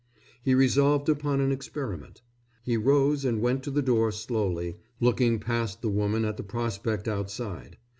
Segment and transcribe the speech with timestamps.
[0.41, 2.23] He resolved upon an experiment.
[2.63, 7.07] He rose and went to the door slowly, looking past the woman at the prospect
[7.07, 7.77] outside.